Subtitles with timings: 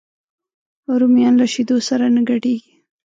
[0.99, 2.73] رومیان له شیدو سره نه ګډېږي